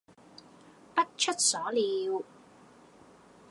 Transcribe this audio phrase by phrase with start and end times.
[0.95, 2.23] 不出所料